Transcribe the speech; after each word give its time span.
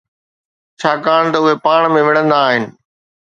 ڇاڪاڻ 0.79 1.23
ته 1.33 1.37
اهي 1.43 1.53
پاڻ 1.65 1.81
۾ 1.95 2.01
وڙهندا 2.07 2.39
آهن 2.47 2.63